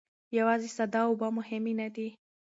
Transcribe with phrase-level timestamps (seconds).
[0.37, 2.07] یوازې ساده اوبه مهمې نه دي.